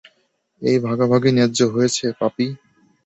[0.61, 2.47] এই ভাগাভাগি নায্য হয়েছে, পাপি।